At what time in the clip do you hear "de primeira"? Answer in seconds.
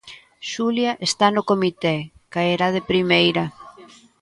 2.75-3.43